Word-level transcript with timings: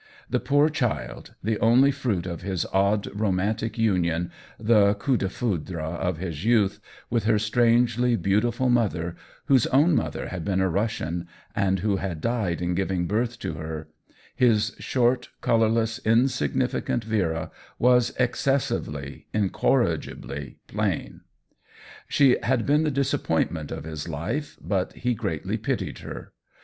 The 0.27 0.39
poor 0.39 0.67
child, 0.69 1.35
the 1.43 1.59
only 1.59 1.91
fruit 1.91 2.25
of 2.25 2.41
his 2.41 2.65
odd, 2.73 3.07
romantic 3.13 3.77
union, 3.77 4.31
the 4.59 4.95
coup 4.95 5.15
defoudie 5.15 5.75
of 5.75 6.17
his 6.17 6.43
youth, 6.43 6.79
with 7.11 7.25
her 7.25 7.37
strangely 7.37 8.15
beautiful 8.15 8.67
mother, 8.67 9.15
whose 9.45 9.67
own 9.67 9.93
mother 9.95 10.29
had 10.29 10.43
been 10.43 10.59
a 10.59 10.67
Rus 10.67 10.93
sian, 10.93 11.27
and 11.55 11.81
who 11.81 11.97
had 11.97 12.19
died 12.19 12.63
in 12.63 12.73
giving 12.73 13.05
birth 13.05 13.37
to 13.41 13.53
her— 13.53 13.89
his 14.35 14.75
short, 14.79 15.29
colorless, 15.39 15.99
insignificant 15.99 17.03
Vera 17.03 17.51
was 17.77 18.09
excessively, 18.17 19.27
incorrigibly 19.35 20.57
plain. 20.67 21.21
She 22.07 22.37
had 22.41 22.65
been 22.65 22.81
the 22.81 22.89
disappointment 22.89 23.71
of 23.71 23.83
his 23.83 24.09
life, 24.09 24.57
but 24.59 24.93
he 24.93 25.13
greatly 25.13 25.57
pitied 25.57 25.99
her. 25.99 26.33